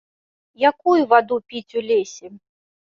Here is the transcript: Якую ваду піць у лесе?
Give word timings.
Якую 0.71 0.97
ваду 1.11 1.39
піць 1.49 1.73
у 1.79 1.89
лесе? 1.93 2.37